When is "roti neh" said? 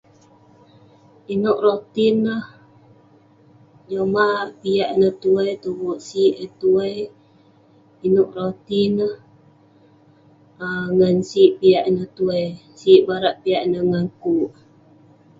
1.65-2.45, 8.37-9.15